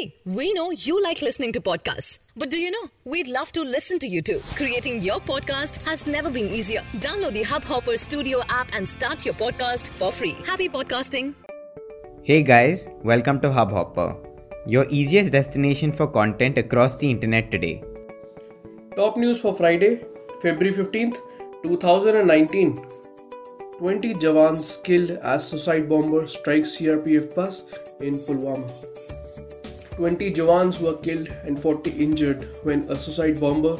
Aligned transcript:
See, 0.00 0.14
we 0.24 0.52
know 0.54 0.70
you 0.70 1.02
like 1.02 1.20
listening 1.20 1.52
to 1.52 1.60
podcasts. 1.60 2.20
But 2.34 2.50
do 2.50 2.58
you 2.58 2.70
know? 2.70 2.88
We'd 3.04 3.28
love 3.28 3.52
to 3.52 3.62
listen 3.62 3.98
to 3.98 4.06
you 4.06 4.22
too. 4.22 4.40
Creating 4.54 5.02
your 5.02 5.18
podcast 5.20 5.76
has 5.88 6.06
never 6.06 6.30
been 6.30 6.46
easier. 6.46 6.80
Download 7.06 7.34
the 7.34 7.42
Hubhopper 7.42 7.98
Studio 7.98 8.40
app 8.48 8.68
and 8.72 8.88
start 8.88 9.26
your 9.26 9.34
podcast 9.34 9.90
for 9.90 10.10
free. 10.10 10.36
Happy 10.46 10.70
podcasting. 10.70 11.34
Hey 12.22 12.42
guys, 12.42 12.88
welcome 13.02 13.40
to 13.42 13.48
Hubhopper, 13.48 14.16
your 14.66 14.86
easiest 14.88 15.32
destination 15.32 15.92
for 15.92 16.06
content 16.06 16.56
across 16.56 16.96
the 16.96 17.10
internet 17.10 17.50
today. 17.50 17.82
Top 18.96 19.18
news 19.18 19.38
for 19.40 19.54
Friday, 19.54 20.02
February 20.40 20.74
15th, 20.74 21.18
2019. 21.62 22.86
20 23.78 24.14
Jawans 24.14 24.82
killed 24.82 25.10
as 25.34 25.48
suicide 25.48 25.90
bomber 25.90 26.26
strikes 26.26 26.76
CRPF 26.78 27.34
bus 27.34 27.64
in 28.00 28.18
Pulwama. 28.20 28.70
20 29.96 30.32
Jawans 30.34 30.80
were 30.80 30.96
killed 30.96 31.28
and 31.44 31.60
40 31.60 31.90
injured 31.90 32.48
when 32.62 32.88
a 32.90 32.98
suicide 32.98 33.40
bomber 33.40 33.76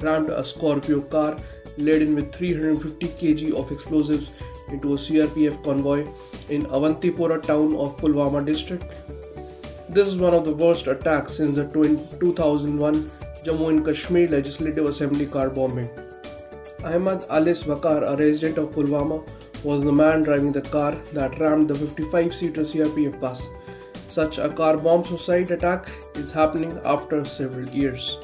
rammed 0.00 0.30
a 0.30 0.44
Scorpio 0.44 1.00
car 1.00 1.36
laden 1.76 2.14
with 2.14 2.32
350 2.32 3.06
kg 3.08 3.54
of 3.54 3.70
explosives 3.72 4.30
into 4.70 4.94
a 4.94 4.96
CRPF 4.96 5.62
convoy 5.64 6.06
in 6.48 6.62
Avantipora 6.66 7.42
town 7.42 7.74
of 7.76 7.96
Pulwama 7.96 8.44
district. 8.44 8.84
This 9.88 10.08
is 10.08 10.18
one 10.18 10.34
of 10.34 10.44
the 10.44 10.52
worst 10.54 10.86
attacks 10.86 11.34
since 11.34 11.56
the 11.56 11.64
2001 12.20 13.10
Jammu 13.44 13.68
and 13.70 13.84
Kashmir 13.84 14.28
Legislative 14.28 14.86
Assembly 14.86 15.26
car 15.26 15.48
bombing. 15.48 15.88
Ahmad 16.84 17.24
Alis 17.30 17.64
Wakar, 17.64 18.02
a 18.02 18.16
resident 18.16 18.58
of 18.58 18.70
Pulwama, 18.70 19.26
was 19.64 19.82
the 19.82 19.92
man 19.92 20.22
driving 20.22 20.52
the 20.52 20.62
car 20.62 20.92
that 21.12 21.38
rammed 21.40 21.68
the 21.68 21.74
55 21.74 22.34
seater 22.34 22.62
CRPF 22.62 23.18
bus. 23.20 23.46
Such 24.08 24.38
a 24.38 24.48
car 24.48 24.78
bomb 24.78 25.04
suicide 25.04 25.50
attack 25.50 25.90
is 26.14 26.30
happening 26.30 26.80
after 26.82 27.26
several 27.26 27.68
years. 27.68 28.16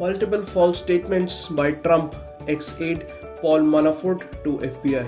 Multiple 0.00 0.42
false 0.42 0.78
statements 0.78 1.48
by 1.48 1.72
Trump 1.72 2.16
ex 2.48 2.80
aide 2.80 3.06
Paul 3.42 3.60
Manafort 3.74 4.24
to 4.44 4.56
FBI. 4.68 5.04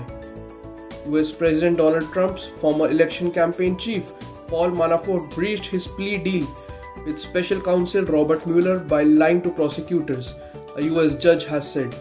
US 1.07 1.31
President 1.31 1.77
Donald 1.77 2.13
Trump's 2.13 2.45
former 2.61 2.87
election 2.91 3.31
campaign 3.31 3.79
chief 3.79 4.11
Paul 4.47 4.69
Manafort 4.69 5.33
breached 5.33 5.65
his 5.65 5.87
plea 5.87 6.17
deal 6.19 6.47
with 7.03 7.19
special 7.19 7.59
counsel 7.59 8.05
Robert 8.05 8.45
Mueller 8.45 8.77
by 8.77 9.01
lying 9.01 9.41
to 9.41 9.49
prosecutors, 9.49 10.35
a 10.77 10.83
US 10.83 11.15
judge 11.15 11.45
has 11.45 11.69
said. 11.69 11.95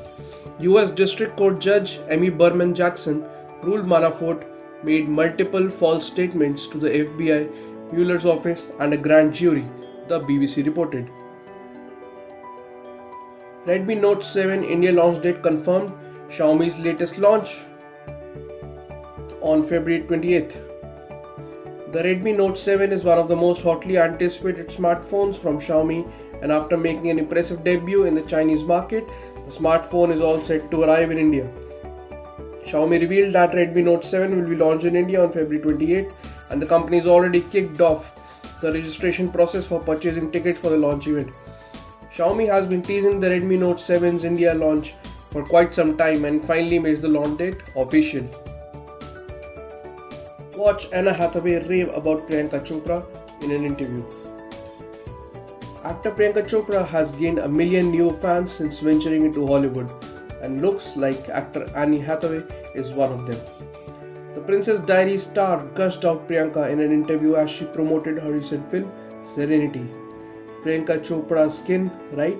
US 0.60 0.90
District 0.90 1.34
Court 1.38 1.58
Judge 1.58 1.98
Amy 2.10 2.28
Berman 2.28 2.74
Jackson 2.74 3.24
ruled 3.62 3.86
Manafort 3.86 4.44
made 4.82 5.08
multiple 5.08 5.68
false 5.68 6.06
statements 6.06 6.66
to 6.66 6.78
the 6.78 6.90
FBI, 6.90 7.92
Mueller's 7.92 8.26
office, 8.26 8.68
and 8.80 8.92
a 8.92 8.96
grand 8.96 9.34
jury, 9.34 9.66
the 10.08 10.20
BBC 10.20 10.64
reported. 10.64 11.08
Redmi 13.66 14.00
Note 14.00 14.24
7 14.24 14.64
India 14.64 14.92
launch 14.92 15.22
date 15.22 15.42
confirmed, 15.42 15.92
Xiaomi's 16.28 16.78
latest 16.78 17.18
launch 17.18 17.64
on 19.40 19.62
February 19.62 20.02
28th. 20.02 20.56
The 21.92 22.02
Redmi 22.02 22.36
Note 22.36 22.56
7 22.58 22.90
is 22.90 23.04
one 23.04 23.18
of 23.18 23.28
the 23.28 23.36
most 23.36 23.62
hotly 23.62 23.98
anticipated 23.98 24.68
smartphones 24.68 25.36
from 25.36 25.58
Xiaomi, 25.58 26.10
and 26.40 26.50
after 26.50 26.76
making 26.76 27.10
an 27.10 27.18
impressive 27.18 27.62
debut 27.62 28.04
in 28.04 28.14
the 28.14 28.22
Chinese 28.22 28.64
market, 28.64 29.06
the 29.44 29.50
smartphone 29.50 30.10
is 30.10 30.20
all 30.20 30.42
set 30.42 30.70
to 30.70 30.82
arrive 30.82 31.10
in 31.10 31.18
India. 31.18 31.48
Xiaomi 32.66 33.00
revealed 33.00 33.34
that 33.34 33.52
Redmi 33.52 33.84
Note 33.84 34.04
7 34.04 34.34
will 34.40 34.48
be 34.48 34.56
launched 34.56 34.84
in 34.84 34.96
India 34.96 35.22
on 35.22 35.32
February 35.32 35.60
28, 35.60 36.12
and 36.50 36.62
the 36.62 36.66
company 36.66 36.96
has 36.96 37.06
already 37.06 37.40
kicked 37.40 37.80
off 37.80 38.12
the 38.60 38.72
registration 38.72 39.30
process 39.30 39.66
for 39.66 39.80
purchasing 39.80 40.30
tickets 40.30 40.60
for 40.60 40.68
the 40.68 40.76
launch 40.76 41.06
event. 41.06 41.30
Xiaomi 42.14 42.46
has 42.46 42.66
been 42.66 42.82
teasing 42.82 43.18
the 43.20 43.28
Redmi 43.28 43.58
Note 43.58 43.78
7's 43.78 44.24
India 44.24 44.54
launch 44.54 44.94
for 45.30 45.44
quite 45.44 45.74
some 45.74 45.96
time 45.96 46.24
and 46.24 46.44
finally 46.44 46.78
makes 46.78 47.00
the 47.00 47.08
launch 47.08 47.38
date 47.38 47.62
official. 47.74 48.24
Watch 50.56 50.86
Anna 50.92 51.12
Hathaway 51.12 51.66
rave 51.66 51.88
about 51.94 52.28
Priyanka 52.28 52.64
Chopra 52.64 53.04
in 53.42 53.50
an 53.50 53.64
interview. 53.64 54.04
Actor 55.84 56.12
Priyanka 56.12 56.42
Chopra 56.44 56.86
has 56.86 57.10
gained 57.12 57.38
a 57.38 57.48
million 57.48 57.90
new 57.90 58.10
fans 58.10 58.52
since 58.52 58.78
venturing 58.80 59.24
into 59.24 59.46
Hollywood, 59.46 59.90
and 60.42 60.60
looks 60.60 60.96
like 60.96 61.28
actor 61.28 61.66
Annie 61.74 61.98
Hathaway 61.98 62.42
is 62.74 62.92
one 62.92 63.12
of 63.12 63.26
them. 63.26 63.40
The 64.34 64.40
Princess 64.40 64.80
Diaries 64.80 65.22
star 65.22 65.64
gushed 65.74 66.04
out 66.04 66.28
Priyanka 66.28 66.68
in 66.70 66.80
an 66.80 66.92
interview 66.92 67.36
as 67.36 67.50
she 67.50 67.64
promoted 67.64 68.18
her 68.18 68.32
recent 68.32 68.70
film 68.70 68.90
Serenity. 69.24 69.86
Priyanka 70.64 70.98
Chopra's 71.08 71.56
skin, 71.58 71.90
right? 72.12 72.38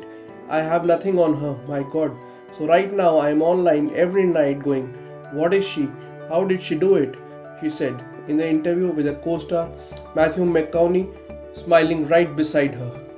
I 0.48 0.60
have 0.60 0.84
nothing 0.84 1.18
on 1.18 1.34
her, 1.34 1.56
my 1.68 1.82
god. 1.92 2.16
So 2.50 2.66
right 2.66 2.92
now 2.92 3.18
I 3.18 3.30
am 3.30 3.42
online 3.42 3.90
every 3.94 4.24
night 4.24 4.62
going, 4.62 4.88
What 5.32 5.54
is 5.54 5.66
she? 5.66 5.88
How 6.28 6.44
did 6.44 6.60
she 6.60 6.74
do 6.74 6.96
it? 6.96 7.14
She 7.60 7.70
said 7.70 8.02
in 8.28 8.36
the 8.36 8.48
interview 8.48 8.90
with 8.90 9.06
a 9.06 9.14
co 9.14 9.38
star 9.38 9.70
Matthew 10.14 10.44
McConaughey 10.44 11.56
smiling 11.56 12.08
right 12.08 12.34
beside 12.34 12.74
her. 12.74 13.12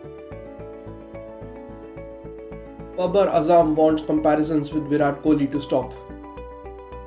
Babar 2.96 3.26
Azam 3.26 3.74
wants 3.74 4.02
comparisons 4.04 4.72
with 4.72 4.88
Virat 4.88 5.20
Kohli 5.20 5.50
to 5.50 5.60
stop. 5.60 5.92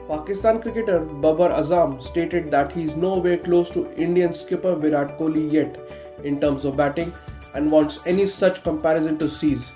Pakistan 0.10 0.62
cricketer 0.62 1.00
Babar 1.00 1.52
Azam 1.52 2.04
stated 2.04 2.52
that 2.52 2.74
he 2.74 2.84
is 2.84 2.98
nowhere 2.98 3.38
close 3.38 3.70
to 3.70 3.90
Indian 3.94 4.34
skipper 4.34 4.76
Virat 4.76 5.18
Kohli 5.18 5.50
yet 5.50 5.80
in 6.26 6.42
terms 6.42 6.66
of 6.66 6.76
batting 6.76 7.14
and 7.54 7.72
wants 7.72 8.00
any 8.06 8.26
such 8.26 8.64
comparison 8.64 9.18
to 9.18 9.30
cease. 9.30 9.72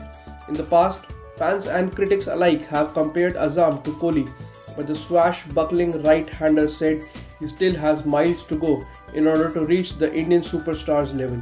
In 0.50 0.54
the 0.54 0.64
past, 0.64 1.06
fans 1.38 1.68
and 1.68 1.96
critics 1.96 2.28
alike 2.28 2.66
have 2.66 2.94
compared 2.94 3.36
Azam 3.36 3.82
to 3.86 3.92
Kohli, 3.92 4.30
but 4.76 4.88
the 4.88 4.96
swashbuckling 4.96 6.04
right-hander 6.04 6.68
said 6.68 7.06
he 7.40 7.48
still 7.48 7.74
has 7.74 8.04
miles 8.04 8.44
to 8.46 8.56
go 8.56 8.86
in 9.14 9.28
order 9.28 9.50
to 9.54 9.66
reach 9.66 9.94
the 9.98 10.14
Indian 10.14 10.42
superstars 10.42 11.18
level. 11.18 11.42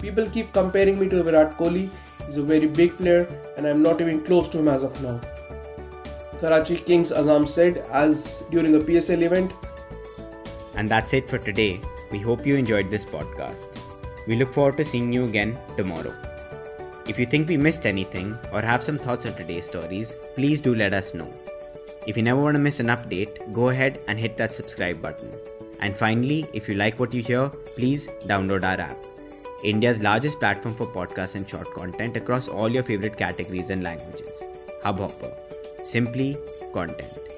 People 0.00 0.26
keep 0.30 0.54
comparing 0.54 0.98
me 0.98 1.06
to 1.10 1.22
Virat 1.22 1.58
Kohli 1.58 1.90
He's 2.30 2.36
a 2.36 2.44
very 2.44 2.68
big 2.68 2.96
player 2.96 3.26
and 3.56 3.66
I'm 3.66 3.82
not 3.82 4.00
even 4.00 4.22
close 4.22 4.46
to 4.50 4.58
him 4.60 4.68
as 4.68 4.84
of 4.84 5.02
now. 5.02 5.20
Karachi 6.38 6.76
Kings 6.76 7.10
Azam 7.10 7.48
said 7.48 7.78
as 7.90 8.44
during 8.52 8.76
a 8.76 8.78
PSL 8.78 9.22
event. 9.22 9.52
And 10.76 10.88
that's 10.88 11.12
it 11.12 11.28
for 11.28 11.38
today. 11.38 11.80
We 12.12 12.20
hope 12.20 12.46
you 12.46 12.54
enjoyed 12.54 12.88
this 12.88 13.04
podcast. 13.04 13.76
We 14.28 14.36
look 14.36 14.54
forward 14.54 14.76
to 14.76 14.84
seeing 14.84 15.12
you 15.12 15.24
again 15.24 15.58
tomorrow. 15.76 16.14
If 17.08 17.18
you 17.18 17.26
think 17.26 17.48
we 17.48 17.56
missed 17.56 17.84
anything 17.84 18.38
or 18.52 18.62
have 18.62 18.84
some 18.84 18.96
thoughts 18.96 19.26
on 19.26 19.34
today's 19.34 19.64
stories, 19.64 20.14
please 20.36 20.60
do 20.60 20.76
let 20.76 20.94
us 20.94 21.14
know. 21.14 21.32
If 22.06 22.16
you 22.16 22.22
never 22.22 22.40
want 22.40 22.54
to 22.54 22.60
miss 22.60 22.78
an 22.78 22.86
update, 22.86 23.52
go 23.52 23.70
ahead 23.70 23.98
and 24.06 24.20
hit 24.20 24.36
that 24.36 24.54
subscribe 24.54 25.02
button. 25.02 25.32
And 25.80 25.96
finally, 25.96 26.46
if 26.52 26.68
you 26.68 26.76
like 26.76 27.00
what 27.00 27.12
you 27.12 27.24
hear, 27.24 27.48
please 27.74 28.06
download 28.26 28.62
our 28.62 28.80
app. 28.80 29.04
India's 29.62 30.02
largest 30.02 30.38
platform 30.38 30.74
for 30.74 30.86
podcasts 30.86 31.34
and 31.34 31.48
short 31.48 31.72
content 31.74 32.16
across 32.16 32.48
all 32.48 32.68
your 32.68 32.82
favorite 32.82 33.16
categories 33.16 33.70
and 33.70 33.82
languages. 33.82 34.42
Hubhopper. 34.82 35.34
Simply 35.84 36.36
content. 36.72 37.29